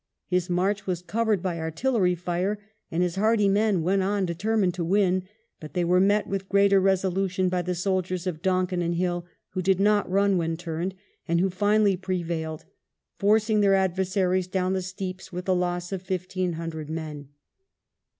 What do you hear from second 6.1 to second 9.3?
with greater resolution by the soldiers of Donkin and Hill,